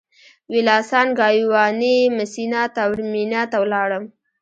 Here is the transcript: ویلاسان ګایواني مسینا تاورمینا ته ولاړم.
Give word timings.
ویلاسان 0.53 1.07
ګایواني 1.19 1.97
مسینا 2.17 2.61
تاورمینا 2.75 3.41
ته 3.51 3.57
ولاړم. 3.63 4.03